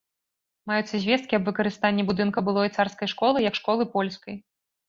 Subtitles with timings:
[0.69, 4.35] Маюцца звесткі аб выкарыстанні будынка былой царскай школы як школы польскай.